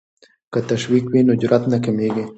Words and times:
که 0.51 0.59
تشویق 0.69 1.05
وي 1.11 1.21
نو 1.27 1.33
جرات 1.41 1.63
نه 1.71 1.77
کمېږي. 1.85 2.23